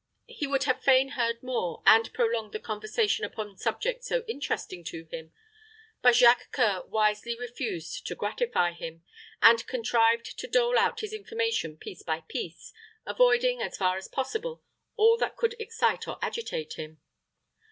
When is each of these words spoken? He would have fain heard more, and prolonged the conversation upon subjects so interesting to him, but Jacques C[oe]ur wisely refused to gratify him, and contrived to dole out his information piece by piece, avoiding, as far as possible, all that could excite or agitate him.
He 0.25 0.47
would 0.47 0.63
have 0.63 0.81
fain 0.81 1.09
heard 1.09 1.43
more, 1.43 1.83
and 1.85 2.11
prolonged 2.11 2.53
the 2.53 2.59
conversation 2.59 3.23
upon 3.23 3.55
subjects 3.55 4.07
so 4.07 4.25
interesting 4.27 4.83
to 4.85 5.05
him, 5.05 5.31
but 6.01 6.15
Jacques 6.15 6.51
C[oe]ur 6.55 6.87
wisely 6.87 7.37
refused 7.37 8.07
to 8.07 8.15
gratify 8.15 8.71
him, 8.73 9.03
and 9.43 9.67
contrived 9.67 10.39
to 10.39 10.47
dole 10.47 10.79
out 10.79 11.01
his 11.01 11.13
information 11.13 11.77
piece 11.77 12.01
by 12.01 12.21
piece, 12.21 12.73
avoiding, 13.05 13.61
as 13.61 13.77
far 13.77 13.95
as 13.95 14.07
possible, 14.07 14.63
all 14.95 15.17
that 15.17 15.37
could 15.37 15.53
excite 15.59 16.07
or 16.07 16.17
agitate 16.23 16.73
him. 16.79 16.99